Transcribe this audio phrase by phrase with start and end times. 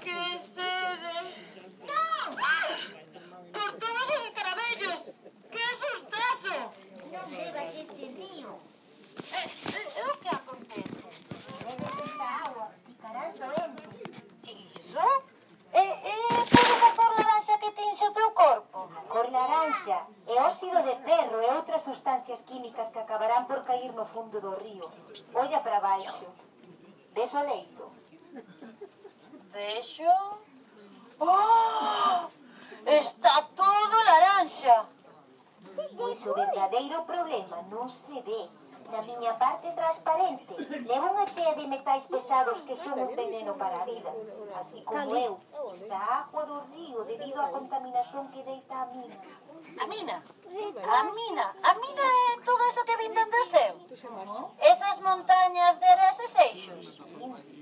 [0.00, 0.70] que se
[1.84, 2.02] ¡No!
[2.42, 2.76] ¡Ah!
[3.52, 5.12] ¡Por todos os carabellos!
[5.50, 6.72] ¡Qué sustazo!
[7.10, 8.52] No me que este río.
[9.16, 9.44] ¿Eh?
[9.44, 9.88] ¿Eh?
[10.10, 10.82] es que acontece.
[11.64, 13.82] Bebes esta agua, ficarás doente.
[14.44, 14.66] E
[15.72, 16.16] É, é
[16.88, 18.78] a cor laranxa que tinxe o teu corpo?
[18.96, 23.15] A cor laranxa é óxido de ferro e outras sustancias químicas que acabamos
[23.84, 24.86] ir no fundo do río.
[25.34, 26.26] Olla para baixo.
[27.14, 27.84] Ves o leito?
[29.52, 30.12] Vexo...
[31.18, 32.28] Oh!
[32.84, 34.86] Está todo laranxa.
[35.96, 38.42] Pois o verdadeiro problema non se ve.
[38.92, 40.54] Na miña parte transparente
[40.86, 44.14] levo unha chea de metais pesados que son un veneno para a vida.
[44.54, 45.42] Así como eu,
[45.74, 49.18] está agua do río debido á contaminación que deita a mina.
[49.78, 50.22] A mina.
[50.98, 51.54] A mina.
[51.62, 53.74] A mina é todo iso que vin dentro seu.
[54.58, 57.00] Esas montañas de eras e seixos.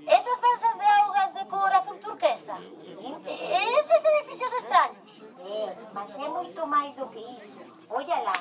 [0.07, 2.57] Esas balsas de augas de cor azul turquesa.
[2.59, 5.21] E eses edificios extraños.
[5.39, 7.59] Eh, mas é moito máis do que iso.
[7.89, 8.39] Olla lá.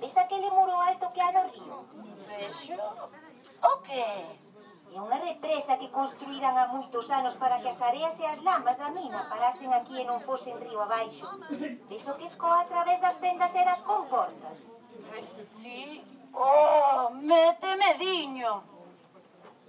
[0.00, 1.86] Ves aquele muro alto que há no río?
[2.28, 2.74] Vexo.
[3.62, 4.47] O que é?
[4.92, 8.76] E unha represa que construíran há moitos anos para que as areas e as lamas
[8.80, 11.28] da mina parasen aquí e non fosen río abaixo.
[11.92, 14.64] Diso que escoa a través das fendas e das comportas.
[15.60, 16.00] Sí.
[16.32, 18.62] Oh, méteme diño.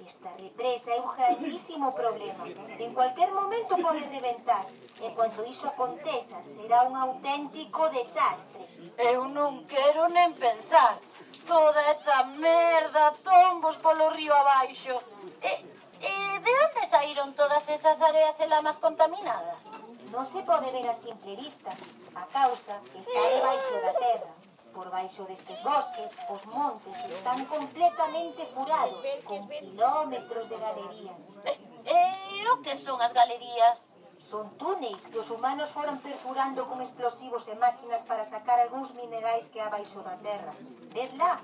[0.06, 2.48] Esta represa é un grandísimo problema.
[2.80, 4.66] En cualquier momento pode reventar.
[5.04, 8.64] E cando iso aconteza, será un auténtico desastre.
[8.98, 10.98] Eu non quero nen pensar
[11.46, 14.96] toda esa merda, tombos polo río abaixo.
[15.42, 15.54] E,
[16.00, 19.66] e de onde saíron todas esas areas e lamas contaminadas?
[20.14, 21.74] Non se pode ver a simple vista.
[22.16, 24.32] A causa está debaixo da terra.
[24.74, 31.22] Por baixo destes bosques, os montes están completamente furados, con kilómetros de galerías.
[31.44, 31.54] E,
[31.90, 33.89] e o que son as galerías?
[34.20, 39.48] Son túneis que os humanos foron perfurando con explosivos e máquinas para sacar algúns minerais
[39.48, 40.54] que abaixo da terra.
[40.92, 41.40] Ves lá?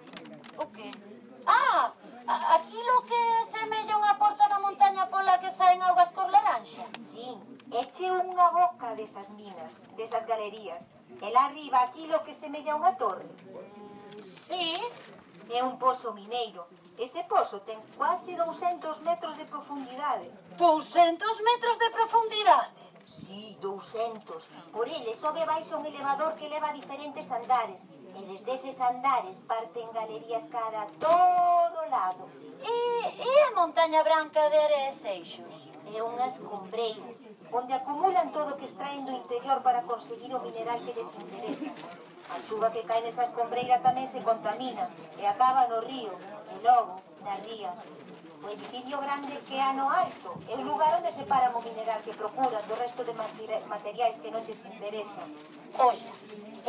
[0.60, 0.92] O que?
[1.48, 1.96] Ah,
[2.28, 6.84] aquilo que semella unha porta na montaña pola que saen augas cor laranxa.
[7.00, 7.40] Sí,
[7.72, 10.84] eche unha boca desas minas, desas galerías.
[11.24, 13.32] E lá arriba aquilo que semella unha torre.
[13.56, 14.76] Mm, sí.
[15.50, 16.66] É un pozo mineiro.
[16.98, 20.28] Ese pozo ten quase 200 metros de profundidade.
[20.58, 22.72] 200 metros de profundidade.
[23.06, 24.44] Sí, 200.
[24.72, 27.82] Por ele sobe baixo un elevador que leva a diferentes andares.
[28.16, 32.24] E desde eses andares parten galerías cara a todo lado.
[32.64, 32.76] E,
[33.20, 35.70] e a montaña branca de Areas Eixos?
[35.92, 37.04] É unha escombreira
[37.52, 41.72] onde acumulan todo o que extraen do interior para conseguir o mineral que les interesa.
[42.34, 46.12] A chuva que cae nesa escombreira tamén se contamina e acaba no río
[46.52, 47.72] e logo na ría.
[48.46, 52.00] O edificio grande que é no alto é o lugar onde se para o mineral
[52.06, 53.14] que procuran do resto de
[53.66, 55.26] materiais que non lles interesan.
[55.74, 56.14] Oxa,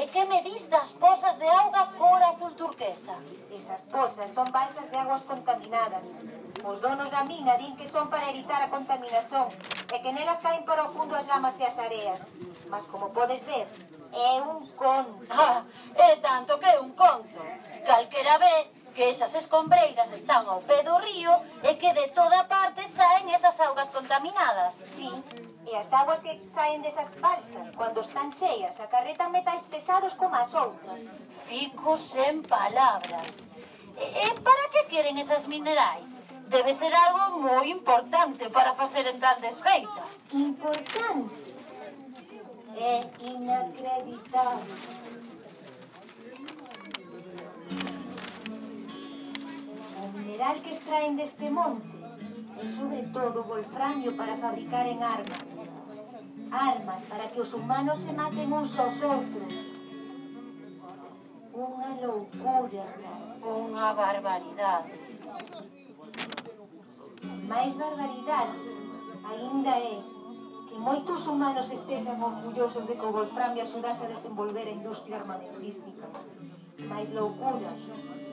[0.01, 3.21] e que me dis das pozas de auga cor azul turquesa?
[3.53, 6.09] Esas pozas son balsas de aguas contaminadas.
[6.65, 9.45] Os donos da mina din que son para evitar a contaminación
[9.93, 12.25] e que nelas caen por o fundo as lamas e as areas.
[12.73, 13.69] Mas como podes ver,
[14.17, 15.29] é un conto.
[15.29, 15.61] Ah,
[15.93, 17.37] é tanto que é un conto.
[17.85, 21.29] Calquera vez que esas escombreiras están ao pé do río
[21.63, 24.73] e que de toda parte saen esas augas contaminadas.
[24.97, 25.13] Sí,
[25.69, 30.57] e as augas que saen desas balsas cando están cheas acarretan metais pesados como as
[30.57, 31.05] outras.
[31.45, 33.45] Fico sen palabras.
[34.01, 36.25] E, e para que queren esas minerais?
[36.49, 40.09] Debe ser algo moi importante para facer en tal desfeita.
[40.33, 41.37] Importante?
[42.81, 44.73] É inacreditable.
[50.17, 51.85] mineral que extraen deste monte
[52.63, 55.49] e sobre todo wolframio para fabricar en armas.
[56.51, 59.55] Armas para que os humanos se maten uns aos outros.
[61.53, 62.87] Unha loucura,
[63.45, 64.93] unha barbaridade.
[67.53, 68.57] Máis barbaridade
[69.27, 69.97] aínda é
[70.69, 76.05] que moitos humanos estesen orgullosos de que o wolframio axudase a desenvolver a industria armamentística
[76.85, 77.75] Mais loucura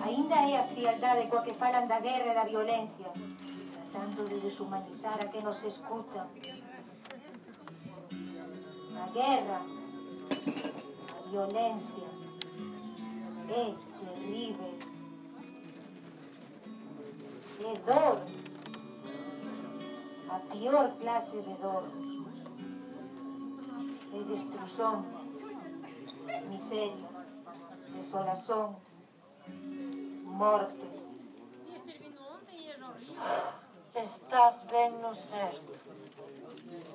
[0.02, 3.10] Ainda é a frialdade coa que falan da guerra e da violencia.
[3.92, 6.28] Tratando de deshumanizar a que nos escuta.
[9.04, 9.62] A guerra
[11.18, 12.08] A violencia
[13.50, 14.80] É terrible.
[17.64, 18.18] É dor.
[20.30, 21.86] A pior clase de dor.
[24.14, 25.06] É destruxón
[26.50, 27.13] Miseria
[28.14, 28.76] desolación,
[30.26, 30.86] morte.
[33.96, 35.74] Estás ben no certo.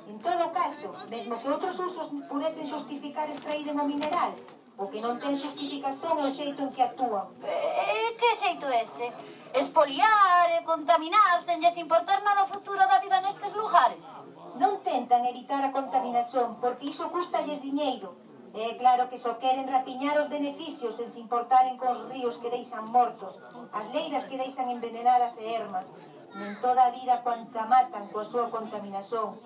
[0.08, 4.30] En todo caso, mesmo que outros usos pudesen justificar extraíren o mineral,
[4.78, 7.26] o que non ten justificación é o xeito en que actúan.
[7.42, 9.10] E que xeito ese?
[9.58, 14.06] Espoliar e contaminar sen lles importar nada o futuro da vida nestes lugares?
[14.54, 18.14] Non tentan evitar a contaminación, porque iso custalles diñeiro,
[18.58, 22.90] E claro que só queren rapiñar os beneficios sen se importaren cos ríos que deixan
[22.90, 23.38] mortos,
[23.78, 25.86] as leiras que deixan envenenadas e ermas,
[26.34, 29.38] nin toda a vida cuanta matan coa súa contaminación,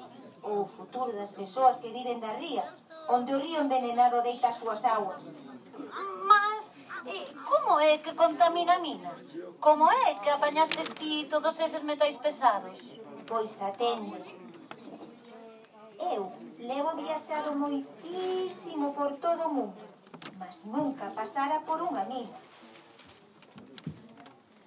[0.49, 2.65] ou o futuro das persoas que viven da ría,
[3.13, 5.21] onde o río envenenado deita as súas aguas.
[6.25, 6.73] Mas,
[7.05, 9.13] eh, como é que contamina a mina?
[9.61, 12.81] Como é que apañastes ti todos eses metais pesados?
[13.29, 14.25] Pois atende.
[16.01, 16.33] Eu
[16.63, 19.83] Levo viaxado moitísimo por todo o mundo,
[20.39, 22.39] mas nunca pasara por unha mina.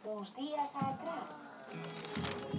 [0.03, 1.31] Uns días atrás,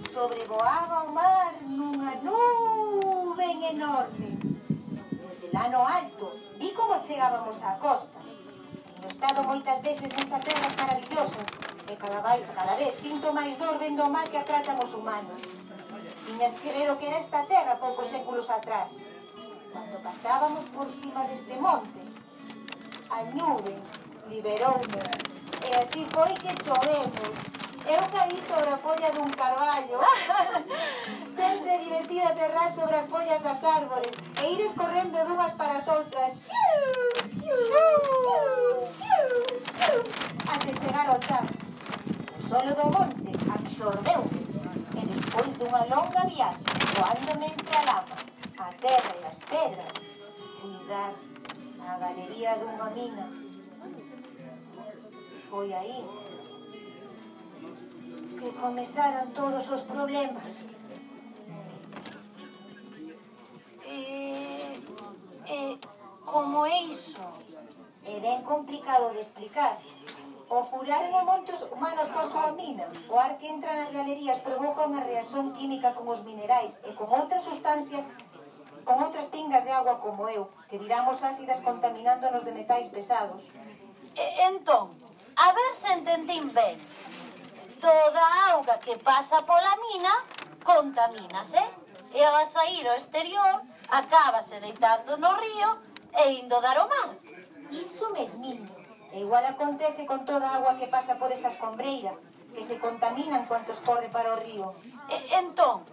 [0.09, 4.41] sobrevoaba o mar nunha nube enorme.
[5.21, 8.17] Desde lá no alto, vi como chegábamos á costa.
[8.97, 11.47] Tenho estado moitas veces nesta terras maravillosas,
[11.85, 15.37] e cada, vai, cada vez sinto máis dor vendo o mal que atratan os humanos.
[16.25, 18.97] Tiñas que ver o que era esta terra poucos séculos atrás.
[19.77, 22.01] Cando pasábamos por cima deste monte,
[23.11, 23.77] a nube
[24.27, 25.01] liberoume.
[25.67, 27.29] E así foi que chovemos.
[27.85, 29.99] Eu caí sobre a folla dun carballo.
[31.37, 36.47] Sempre divertido aterrar sobre as follas das árbores e ir escorrendo dunhas para as outras.
[36.47, 36.73] Xiu,
[37.37, 37.59] xiu,
[38.23, 38.41] xiu,
[38.97, 39.25] xiu,
[39.73, 39.97] xiu,
[40.53, 41.45] até chegar ao chan.
[42.35, 44.25] O solo do monte absorbeu
[44.99, 46.65] e despois dunha longa viaxe,
[46.95, 48.36] coándome entre a lama
[48.67, 49.93] a terra e as pedras
[50.59, 51.13] cuidar
[51.77, 53.25] na galería dunha mina.
[55.49, 56.03] Foi aí
[58.39, 60.51] que comezaron todos os problemas.
[63.85, 64.75] Eh,
[65.47, 65.79] eh e
[66.25, 67.23] como é iso?
[68.03, 69.79] É ben complicado de explicar.
[70.49, 74.87] O furar en montes humanos coa súa mina, o ar que entra nas galerías provoca
[74.87, 78.07] unha reacción química con os minerais e con outras sustancias
[78.87, 83.43] con outras pingas de agua como eu, que viramos ácidas contaminándonos de metais pesados.
[84.15, 84.95] E, entón,
[85.35, 86.79] a ver se entendín ben.
[87.83, 90.15] Toda a auga que pasa pola mina
[90.63, 91.69] contamínase eh?
[92.15, 93.59] e ao sair ao exterior
[93.91, 95.69] acábase deitando no río
[96.15, 97.11] e indo dar o mar.
[97.69, 98.71] Iso mesmiño.
[99.11, 102.15] E igual acontece con toda a agua que pasa por esa escombreira,
[102.55, 104.73] que se contaminan cuantos corre para o río.
[105.11, 105.83] E, entón,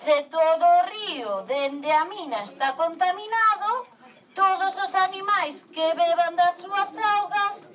[0.00, 3.84] se todo o río dende a mina está contaminado,
[4.34, 7.68] todos os animais que beban das súas augas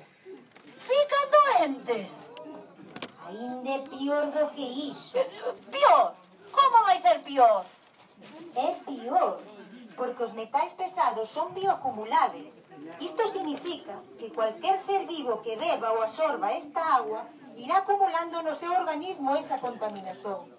[0.82, 2.32] fican doentes.
[3.28, 5.18] Ainda é pior do que iso.
[5.70, 6.16] Pior?
[6.50, 7.64] Como vai ser pior?
[8.56, 9.38] É pior,
[9.94, 12.58] porque os metais pesados son bioacumuláveis.
[12.98, 17.22] Isto significa que cualquier ser vivo que beba ou absorba esta agua
[17.54, 20.56] irá acumulando no seu organismo esa contaminación.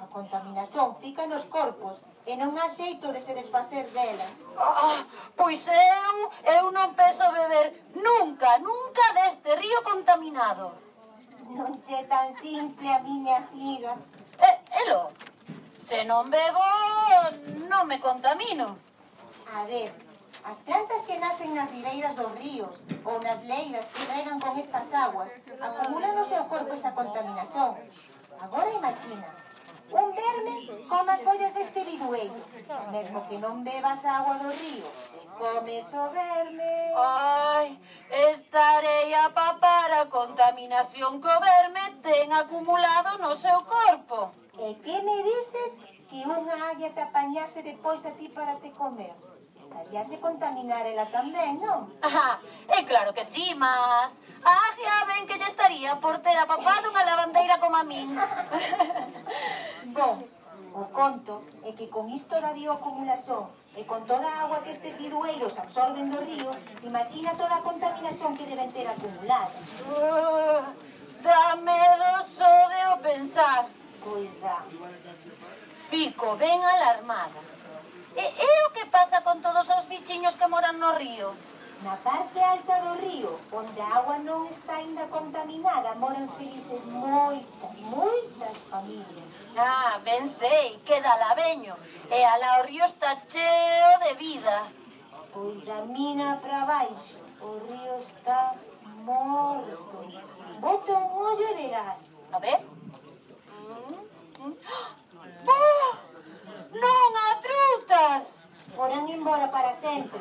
[0.00, 4.24] A contaminación fica nos corpos e non há xeito de se desfacer dela.
[4.56, 5.04] Ah,
[5.36, 6.14] pois eu,
[6.56, 10.72] eu non peso beber nunca, nunca deste río contaminado.
[11.52, 13.92] Non che tan simple a miña amiga.
[14.40, 14.56] Eh,
[14.88, 15.12] elo,
[15.76, 16.64] se non bebo,
[17.68, 18.78] non me contamino.
[19.52, 19.90] A ver,
[20.44, 22.72] As plantas que nacen nas ribeiras dos ríos
[23.04, 25.28] ou nas leiras que regan con estas aguas
[25.60, 27.76] acumulan no seu corpo esa contaminación.
[28.40, 29.28] Agora imagina,
[29.92, 32.34] un verme come as follas deste vidueiro.
[32.90, 36.94] Mesmo que non bebas agua do río, se comes o verme...
[36.94, 37.78] Ai,
[38.10, 44.30] esta areia papar a contaminación que o verme ten acumulado no seu corpo.
[44.58, 45.70] E que me dices
[46.06, 49.14] que unha águia te apañase depois a ti para te comer?
[49.58, 51.94] Estaría se contaminar ela tamén, non?
[52.02, 54.18] Ah, é claro que sí, mas...
[54.40, 58.08] A águia ben que lle estaría por ter apapado unha lavandeira como a min.
[59.86, 60.22] Bon,
[60.74, 64.92] o conto é que con isto da bioacumulación e con toda a agua que estes
[65.00, 66.50] bidueiros absorben do río,
[66.84, 69.56] imagina toda a contaminación que deben ter acumulada.
[69.88, 73.72] Ah, uh, dá medo só de o pensar.
[74.04, 74.64] Pois dá.
[75.88, 77.40] Fico ben alarmada.
[78.16, 81.32] E, e o que pasa con todos os bichiños que moran no río?
[81.82, 87.72] Na parte alta do río, onde a agua non está ainda contaminada, moran felices moitas,
[87.88, 89.29] moitas familias.
[89.56, 91.76] Ah, ben sei, queda laveño.
[92.10, 94.66] e alá o río está cheo de vida.
[95.32, 98.54] Pois da mina para baixo, o río está
[99.06, 99.96] morto.
[100.58, 102.02] Bota un ollo e verás.
[102.32, 102.60] A ver.
[104.40, 104.54] Mm.
[105.46, 105.92] Oh,
[106.74, 108.50] non atrutas!
[108.74, 110.18] Porán embora para sempre.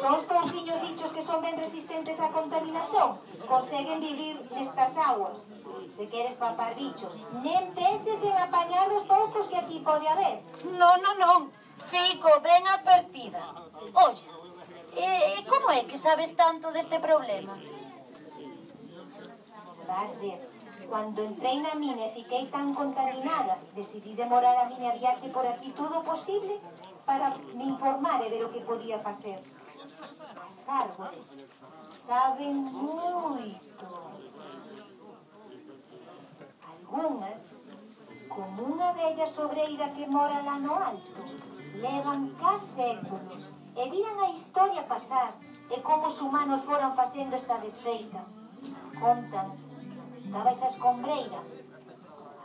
[0.00, 3.20] Son os pouquiños bichos que son ben resistentes á contaminación.
[3.44, 5.44] Conseguen vivir nestas aguas
[5.90, 7.14] se queres papar bichos.
[7.42, 10.42] Nem penses en apañar dos poucos que aquí pode haber.
[10.80, 11.40] Non, non, non.
[11.92, 13.42] Fico ben advertida.
[13.94, 14.28] Olla,
[14.94, 17.54] e, e eh, como é que sabes tanto deste problema?
[19.88, 20.38] Vas ver,
[20.90, 25.70] Cando entrei na mina e fiquei tan contaminada, decidí demorar a miña viaxe por aquí
[25.72, 26.54] todo posible
[27.04, 29.38] para me informar e ver o que podía facer.
[30.48, 31.26] As árbores
[31.92, 33.86] saben moito.
[36.88, 38.28] Algunhas, ¿eh?
[38.32, 41.20] como unha bella sobreira que mora lá no alto,
[41.84, 45.36] levan cá séculos e viran a historia pasar
[45.68, 48.24] e como os humanos foran facendo esta desfeita.
[48.96, 49.52] Contan
[50.16, 51.44] que estaba esa escombreira.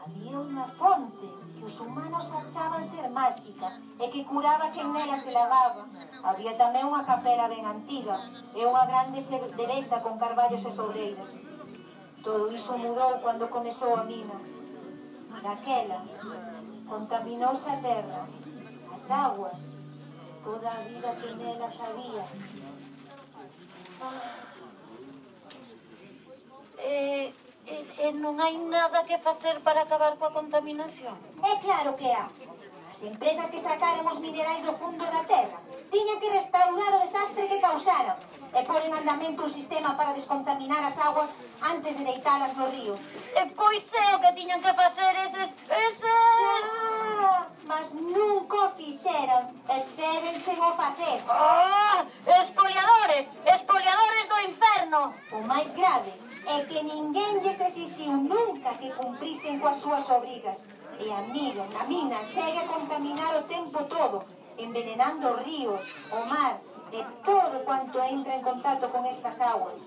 [0.04, 5.32] Había unha fonte que os humanos achaban ser máxica e que curaba que nela se
[5.32, 5.88] lavaba.
[6.20, 8.20] Había tamén unha capela ben antiga
[8.52, 11.32] e unha grande cerveza con carballos e sobreiras.
[12.24, 14.40] Todo iso mudou cando comezou a mina.
[15.44, 16.00] Daquela,
[16.88, 18.30] contaminouse a terra,
[18.94, 19.60] as aguas,
[20.42, 22.26] toda a vida que nelas había.
[24.02, 24.54] Ah.
[26.78, 27.34] Eh,
[27.68, 31.16] eh, eh, non hai nada que facer para acabar coa contaminación?
[31.44, 32.28] É claro que há.
[32.94, 35.58] As empresas que sacaron os minerais do fundo da terra
[35.90, 38.14] tiñan que restaurar o desastre que causaron
[38.54, 41.34] e pôr en andamento un sistema para descontaminar as aguas
[41.74, 42.94] antes de deitalas no río.
[43.34, 45.50] E pois é o que tiñan que facer eses...
[45.74, 46.06] eses...
[46.06, 51.18] Ah, mas nunca o fixeron e seguen sen o facer.
[51.34, 52.06] Ah,
[52.46, 53.26] espoliadores!
[53.58, 55.02] Espoliadores do inferno!
[55.34, 56.14] O máis grave
[56.46, 60.62] é que ninguén lles exixiu nunca que cumprisen coas súas obrigas.
[61.00, 64.24] E a miga, a mina segue a contaminar o tempo todo,
[64.58, 65.74] envenenando o río,
[66.12, 66.60] o mar,
[66.92, 69.82] e todo cuanto entra en contacto con estas aguas.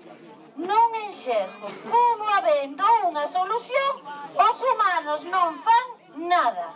[0.57, 3.93] Non enxergo como habendo unha solución,
[4.35, 5.85] os humanos non fan
[6.27, 6.75] nada.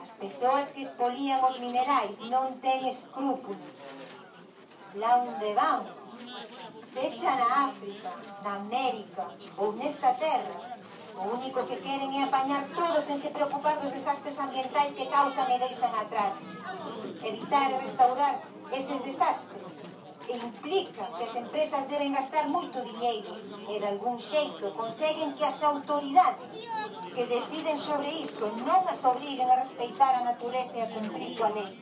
[0.00, 3.74] As persoas que expolían os minerais non ten escrúpulos.
[4.96, 5.84] Lá onde van,
[6.80, 8.10] sexa na África,
[8.40, 9.24] na América
[9.60, 10.67] ou nesta terra,
[11.18, 15.50] o único que queren é apañar todos sen se preocupar dos desastres ambientais que causan
[15.50, 16.34] e deixan atrás.
[17.22, 18.34] Evitar e restaurar
[18.70, 19.74] eses desastres
[20.28, 23.32] implica que as empresas deben gastar moito diñeiro
[23.66, 26.52] e de algún xeito conseguen que as autoridades
[27.14, 31.50] que deciden sobre iso non as obriguen a respeitar a natureza e a cumprir coa
[31.50, 31.72] lei.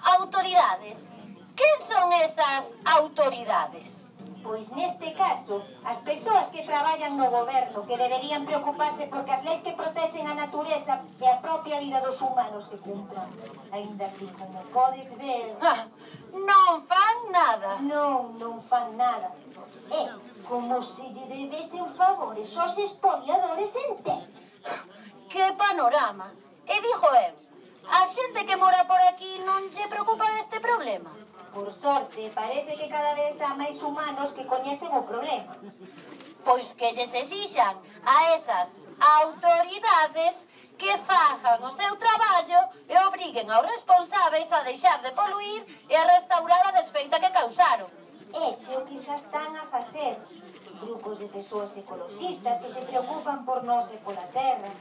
[0.00, 1.10] Autoridades.
[1.58, 3.99] Quen son esas autoridades?
[4.42, 9.60] Pois neste caso, as persoas que traballan no goberno que deberían preocuparse porque as leis
[9.62, 13.28] que protexen a natureza e a propia vida dos humanos se cumplan.
[13.70, 15.56] Ainda que, como podes ver...
[15.62, 15.86] Ah,
[16.32, 17.70] non fan nada.
[17.82, 19.34] Non, non fan nada.
[19.90, 20.04] É
[20.50, 24.26] como se lle debesen favores aos espoliadores enteros.
[25.28, 26.34] Que panorama.
[26.66, 27.34] E dixo eu,
[27.86, 31.10] a xente que mora por aquí non lle preocupa este problema.
[31.52, 35.58] Por sorte, parece que cada vez há máis humanos que coñecen o problema.
[36.46, 37.74] Pois que lles exixan
[38.06, 40.46] a esas autoridades
[40.78, 46.06] que fajan o seu traballo e obriguen aos responsáveis a deixar de poluir e a
[46.06, 47.90] restaurar a desfeita que causaron.
[48.30, 50.16] Eche o que xa están a facer,
[50.80, 54.72] grupos de persoas ecoloxistas que se preocupan por nós e pola terra,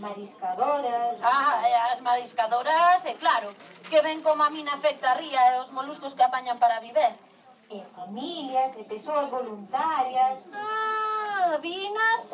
[0.00, 1.20] mariscadoras...
[1.22, 3.52] Ah, eh, as mariscadoras, e claro,
[3.88, 7.12] que ven como a mina afecta a ría e os moluscos que apañan para viver.
[7.68, 10.48] E familias e persoas voluntarias...
[10.52, 12.32] Ah, vinas!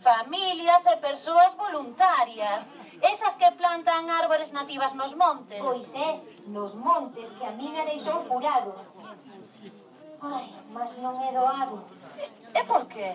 [0.00, 2.62] Familias e persoas voluntarias.
[3.02, 5.62] Esas que plantan árbores nativas nos montes.
[5.62, 8.74] Pois é, nos montes que a mina deixou furado
[10.20, 11.86] Ah, Ai, mas non é doado.
[12.50, 13.14] E por qué?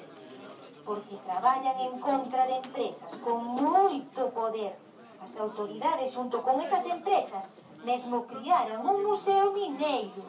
[0.87, 4.71] Porque traballan en contra de empresas con moito poder.
[5.19, 7.47] As autoridades, xunto con esas empresas,
[7.83, 10.23] mesmo criaran un museo mineiro.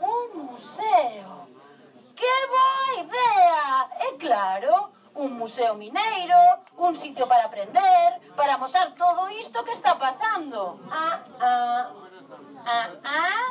[0.00, 1.48] Un museo?
[2.16, 3.88] Que boa idea!
[4.08, 6.40] É claro, un museo mineiro,
[6.76, 10.80] un sitio para aprender, para mostrar todo isto que está pasando.
[10.90, 11.84] Ah, ah.
[12.64, 13.46] Ah, ah.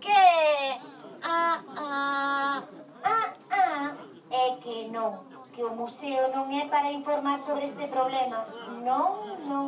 [0.00, 0.91] Que
[1.22, 2.62] ah, ah,
[3.04, 3.88] ah, ah,
[4.30, 8.46] é que non, que o museo non é para informar sobre este problema.
[8.80, 9.66] Non, non.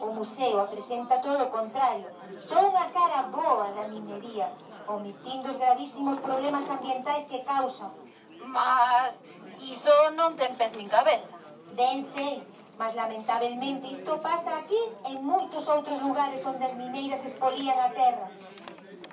[0.00, 2.08] O museo apresenta todo o contrario.
[2.40, 4.48] Só unha cara boa da minería,
[4.88, 7.92] omitindo os gravísimos problemas ambientais que causan.
[8.48, 9.20] Mas
[9.60, 11.28] iso non ten pés nin cabeza.
[11.76, 12.42] Ben sei,
[12.80, 14.80] mas lamentabelmente isto pasa aquí
[15.12, 18.32] en moitos outros lugares onde as mineiras espolían a terra.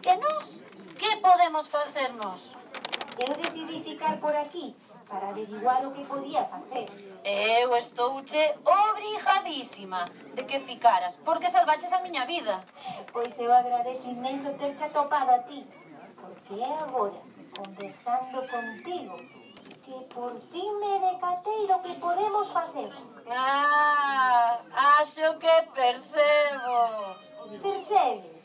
[0.02, 0.63] Que nos
[0.98, 2.56] Que podemos facernos?
[3.20, 4.76] Eu decidí ficar por aquí
[5.10, 6.88] para averiguar o que podía facer.
[7.24, 12.64] Eu estouche obrigadísima de que ficaras, porque salvaches a miña vida.
[13.12, 15.68] Pois eu agradezo inmenso terche atopado a ti,
[16.16, 17.22] porque é agora,
[17.56, 19.18] conversando contigo,
[19.84, 22.92] que por fin me decatei do que podemos facer.
[23.30, 24.60] Ah,
[25.00, 26.80] acho que percebo.
[27.62, 28.37] Percebes?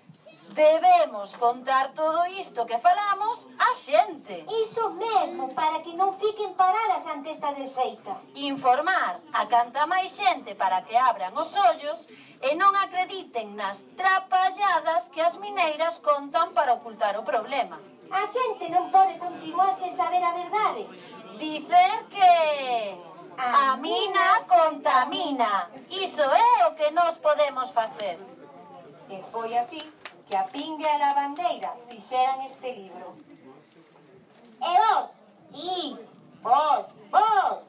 [0.53, 4.45] Debemos contar todo isto que falamos á xente.
[4.53, 8.21] Iso mesmo, para que non fiquen paradas ante esta desfeita.
[8.37, 12.05] Informar a canta máis xente para que abran os ollos
[12.45, 17.81] e non acrediten nas trapalladas que as mineiras contan para ocultar o problema.
[18.13, 20.85] A xente non pode continuar sen saber a verdade.
[21.41, 22.33] Dicer que...
[23.41, 25.73] A, a mina contamina.
[25.89, 28.21] Iso é o que nos podemos facer.
[29.09, 29.81] E foi así
[30.33, 33.15] que a pinga e a lavandeira fixeran este libro.
[34.63, 35.13] E vos?
[35.51, 35.99] Sí,
[36.41, 37.61] vos, vos.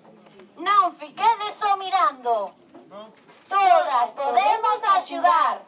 [0.56, 2.56] Non fiquedes só mirando.
[3.52, 5.60] Todas podemos axudar.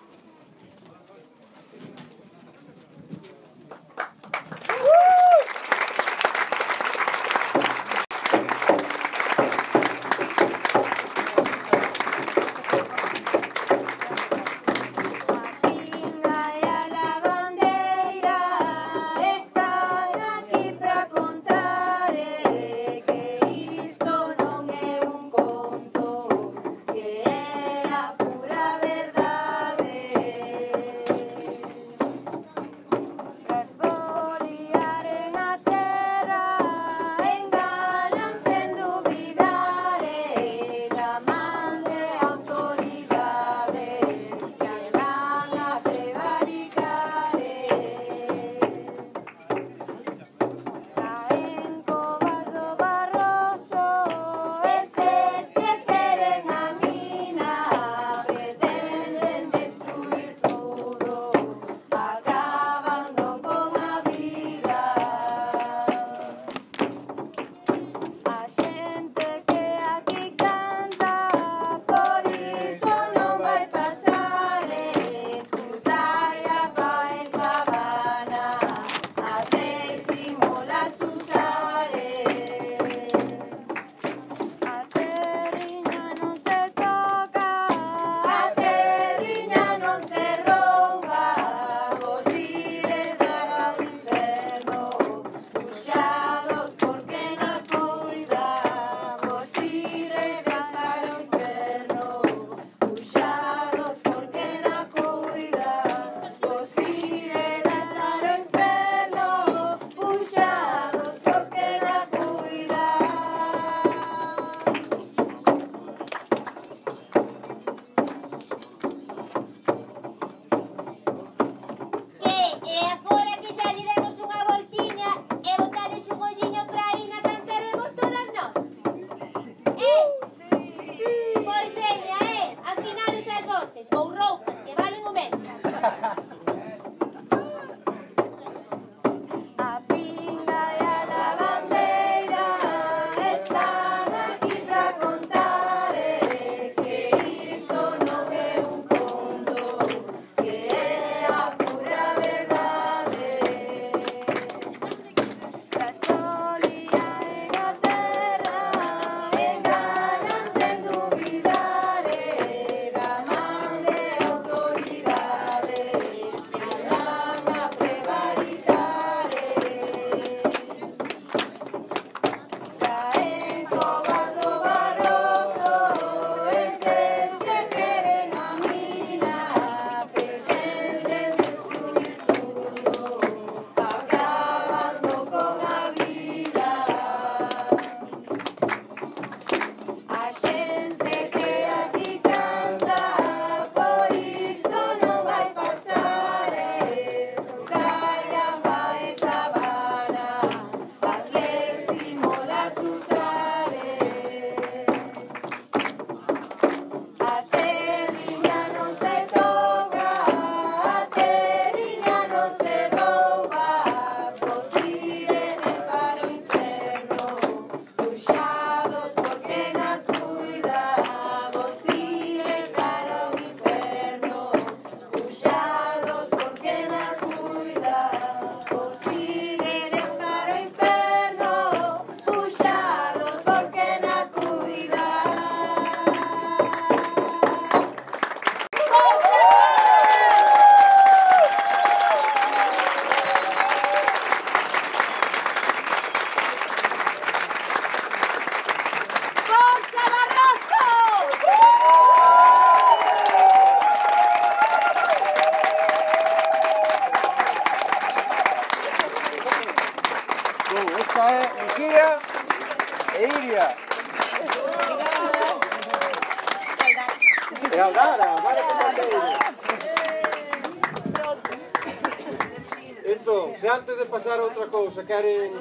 [274.75, 275.51] cousa, queren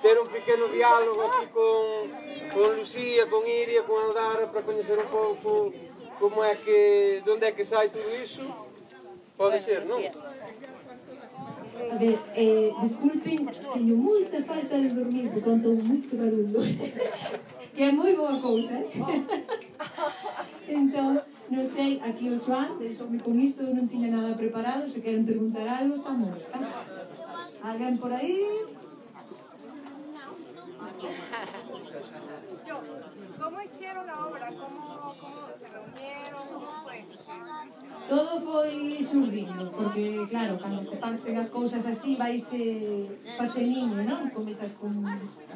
[0.00, 2.08] ter un pequeno diálogo aquí con,
[2.54, 5.50] con Lucía, con Iria, con Aldara para coñecer un pouco
[6.18, 8.42] como é que, onde é que sai tudo iso
[9.36, 10.00] pode ser, non?
[11.92, 16.60] A ver, eh, disculpen, teño moita falta de dormir, porque conto moito barullo.
[17.74, 18.88] que é moi boa cousa, eh?
[20.80, 21.20] entón,
[21.52, 25.68] non sei, aquí o Joan, deixoume con isto, non tiña nada preparado, se queren preguntar
[25.68, 26.60] algo, estamos, está?
[27.64, 28.42] Alguén por aí?
[33.40, 34.48] ¿Cómo hicieron la obra?
[34.48, 36.42] ¿Cómo, cómo se reunieron?
[36.52, 37.04] ¿Cómo fue?
[38.08, 44.28] Todo foi surdiño, porque, claro, cando se fansen as cousas así, vaise fase niño, non?
[44.34, 45.06] Comezas con,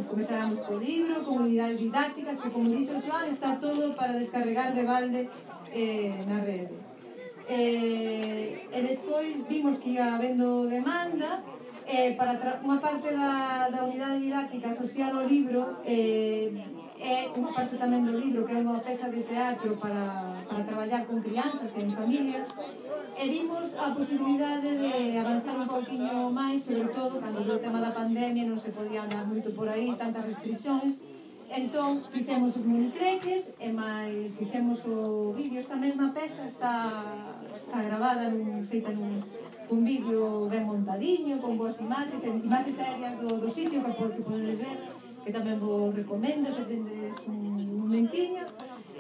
[0.07, 4.85] comezáramos co libro, con unidades didácticas, que, como dixo Joan, está todo para descarregar de
[4.87, 5.23] balde
[5.75, 6.79] eh, na rede.
[7.51, 11.43] Eh, e despois vimos que ia habendo demanda,
[11.87, 16.51] eh, para unha parte da, da unidade didáctica asociada ao libro eh,
[16.99, 21.07] é unha parte tamén do libro que é unha peza de teatro para, para traballar
[21.07, 22.43] con crianzas e en familia
[23.15, 27.95] e vimos a posibilidade de avanzar un poquinho máis sobre todo cando o tema da
[27.95, 30.99] pandemia non se podía andar moito por aí tantas restriccións
[31.47, 35.63] Entón, fixemos os monitreques e máis fixemos o vídeo.
[35.63, 36.75] Esta mesma peza está,
[37.55, 39.23] está gravada, nun, feita nun,
[39.69, 44.59] un vídeo ben montadiño, con boas imaxes, imaxes serias do, do sitio que, que podedes
[44.59, 44.79] ver,
[45.25, 48.47] que tamén vos recomendo, se tendes un momentiño,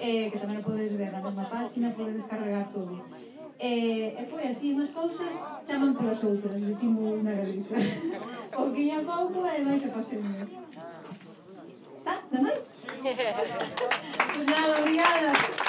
[0.02, 2.98] eh, que tamén podedes ver na mesma página, podes descarregar todo.
[3.58, 5.32] Eh, e foi así, unhas cousas
[5.64, 7.78] chaman polas outras, decimos unha revista.
[8.60, 10.28] o que ia pouco e vai se facendo.
[12.04, 12.64] Tá, demais?
[13.00, 15.65] Pues nada, obrigada.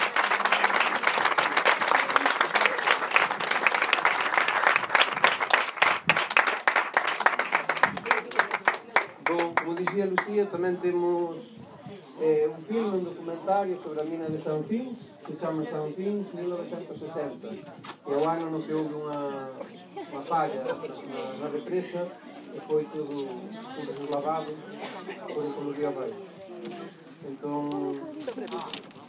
[9.98, 11.38] dizia a Lucia, também temos
[12.22, 15.92] eh, um filme, um documentário sobre a mina de São Fins, que se chama São
[15.92, 17.48] Fins 1960.
[17.48, 19.50] É o ano no que houve uma,
[20.12, 22.08] uma falha na, na represa
[22.54, 23.28] e foi tudo,
[23.76, 24.54] tudo lavado
[25.34, 26.14] por ecologia abaixo.
[27.28, 27.70] Então,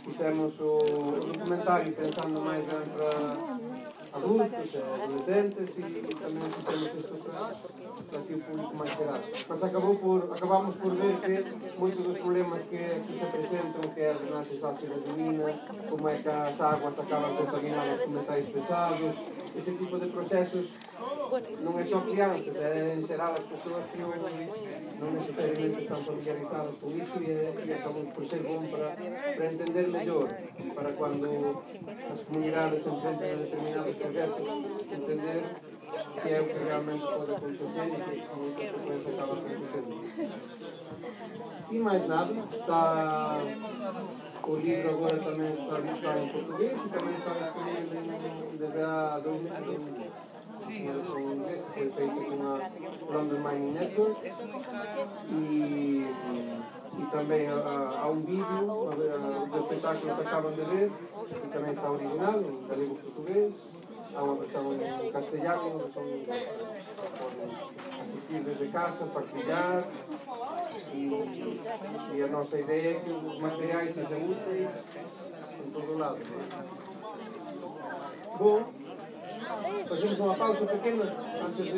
[0.05, 3.58] fizemos o, o documentário pensando mais para
[4.19, 7.55] adultos e adolescentes e fixemos isto para,
[8.11, 9.21] para así o público máis geral.
[9.49, 14.01] Mas acabou por, acabamos por ver que moitos dos problemas que aquí se presentan, que
[14.01, 15.49] é a drenaxe ácido de mina,
[15.89, 19.15] como é que as aguas acaban contaminadas con metais pesados,
[19.57, 20.67] ese tipo de procesos
[20.99, 24.11] non é só crianzas, é en xeral as persoas que non,
[24.99, 29.87] non necesariamente están familiarizadas con iso e, e acabou por ser bom para, para entender
[29.95, 30.27] mellor,
[30.75, 31.63] para cando
[32.11, 34.47] as comunidades a determinados proxectos,
[34.91, 35.41] entender
[36.19, 39.95] que é o que realmente pode acontecer e que con moita frecuencia acaba acontecendo.
[41.71, 42.83] E máis nada, está
[44.49, 48.01] o libro agora tamén está, está en portugués e tamén está disponível
[48.57, 49.81] desde há dois meses
[50.61, 50.87] sí.
[51.69, 54.27] fue feito com a London Mining Network
[55.31, 56.07] e
[56.99, 58.45] e também há um vídeo
[59.53, 63.55] do espetáculo que acabam de ver, que também está original, em galego português,
[64.15, 66.03] há uma versão em castelhano, uma versão
[68.03, 69.89] assistir de casa, partilhar,
[70.93, 74.71] e, e a nossa ideia é que os materiais sejam úteis
[75.65, 76.19] em todo lado.
[78.39, 78.65] Bom,
[79.89, 81.05] Fazemos uma pausa pequena
[81.41, 81.71] antes de.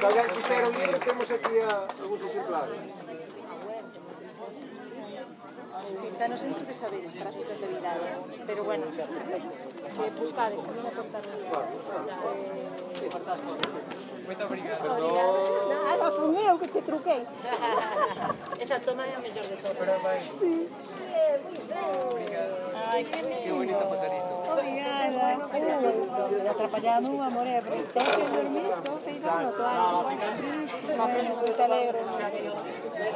[0.00, 1.60] Se alguém quiser um livro, temos aqui
[2.00, 2.80] alguns exemplares.
[6.00, 11.22] Si está no centro de saberes para sustentabilidade, pero bueno, eh, que buscar, no contar.
[11.50, 11.68] Claro.
[13.02, 14.88] Eh, Muito obrigada.
[14.88, 16.80] Nada, fui eu que te.
[18.60, 19.76] Essa toma é a melhor de todas.
[19.76, 20.24] Parabéns.
[20.38, 20.68] Sim.
[22.10, 22.54] Obrigado.
[22.92, 23.56] Ai, que lindo.
[23.56, 24.30] Bonito pajarito.
[24.52, 24.90] Obrigada.
[27.22, 28.98] Amor, é por estar sem dormir, estou
[31.50, 31.98] estou alegro.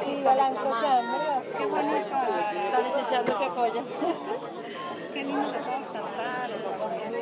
[0.03, 0.33] Sí, está
[1.57, 2.15] Qué bonito.
[2.65, 3.49] Está deseando que.
[5.13, 6.49] Qué lindo que podemos cantar.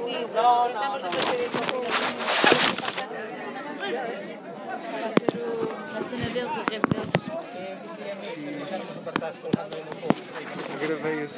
[0.03, 2.32] Sí, no, no.
[3.93, 4.01] A
[6.01, 7.13] cena deles, a rede deles.
[10.82, 11.23] Gravei